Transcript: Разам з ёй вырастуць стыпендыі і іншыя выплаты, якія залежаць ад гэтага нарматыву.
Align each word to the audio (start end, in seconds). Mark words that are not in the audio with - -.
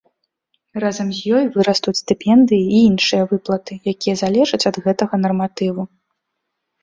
Разам 0.83 1.07
з 1.17 1.33
ёй 1.39 1.43
вырастуць 1.57 1.93
стыпендыі 1.99 2.63
і 2.77 2.79
іншыя 2.89 3.27
выплаты, 3.33 3.73
якія 3.93 4.15
залежаць 4.23 4.63
ад 4.69 4.75
гэтага 4.87 5.15
нарматыву. 5.27 5.81